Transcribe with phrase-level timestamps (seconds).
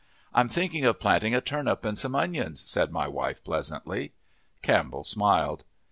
[0.33, 4.13] "I'm thinking of planting a turnip and some onions," said my wife pleasantly.
[4.63, 5.63] Campbell smiled.